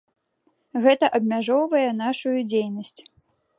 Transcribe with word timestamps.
Гэта 0.85 1.09
абмяжоўвае 1.17 1.85
нашую 2.01 2.35
дзейнасць. 2.51 2.99